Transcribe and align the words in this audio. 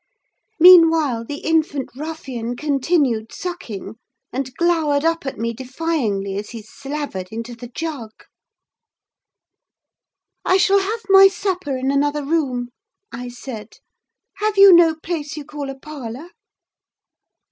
Meanwhile, 0.59 1.25
the 1.25 1.41
infant 1.45 1.91
ruffian 1.95 2.55
continued 2.55 3.31
sucking; 3.31 3.99
and 4.33 4.51
glowered 4.55 5.05
up 5.05 5.27
at 5.27 5.37
me 5.37 5.53
defyingly, 5.53 6.39
as 6.39 6.49
he 6.49 6.63
slavered 6.63 7.27
into 7.31 7.53
the 7.53 7.67
jug. 7.67 8.09
"I 10.43 10.57
shall 10.57 10.79
have 10.79 11.01
my 11.07 11.27
supper 11.27 11.77
in 11.77 11.91
another 11.91 12.25
room," 12.25 12.69
I 13.11 13.29
said. 13.29 13.73
"Have 14.37 14.57
you 14.57 14.73
no 14.73 14.95
place 14.95 15.37
you 15.37 15.45
call 15.45 15.69
a 15.69 15.77
parlour?" 15.77 16.29